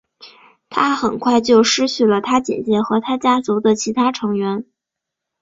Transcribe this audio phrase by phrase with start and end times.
[0.67, 4.65] 他很快就失去了他姐姐和他家族的其他成员。